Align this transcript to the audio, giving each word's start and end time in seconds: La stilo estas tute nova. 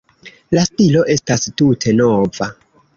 La 0.57 0.63
stilo 0.69 1.05
estas 1.17 1.47
tute 1.63 1.97
nova. 2.03 2.55